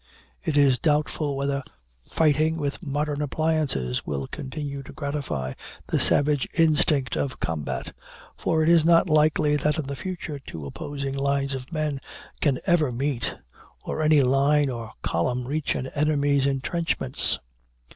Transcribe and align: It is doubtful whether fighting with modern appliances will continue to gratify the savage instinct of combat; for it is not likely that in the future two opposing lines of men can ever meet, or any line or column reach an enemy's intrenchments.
It 0.43 0.57
is 0.57 0.79
doubtful 0.79 1.37
whether 1.37 1.61
fighting 2.07 2.57
with 2.57 2.81
modern 2.83 3.21
appliances 3.21 4.03
will 4.03 4.25
continue 4.25 4.81
to 4.81 4.91
gratify 4.91 5.53
the 5.85 5.99
savage 5.99 6.47
instinct 6.55 7.15
of 7.15 7.39
combat; 7.39 7.93
for 8.35 8.63
it 8.63 8.69
is 8.69 8.83
not 8.83 9.07
likely 9.11 9.57
that 9.57 9.77
in 9.77 9.85
the 9.85 9.95
future 9.95 10.39
two 10.39 10.65
opposing 10.65 11.13
lines 11.13 11.53
of 11.53 11.71
men 11.71 11.99
can 12.39 12.57
ever 12.65 12.91
meet, 12.91 13.35
or 13.83 14.01
any 14.01 14.23
line 14.23 14.71
or 14.71 14.93
column 15.03 15.45
reach 15.45 15.75
an 15.75 15.85
enemy's 15.93 16.47
intrenchments. 16.47 17.37